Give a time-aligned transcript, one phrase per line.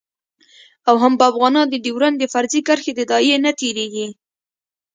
[0.89, 4.07] او هم به افغانان د ډیورند د فرضي کرښې د داعیې نه تیریږي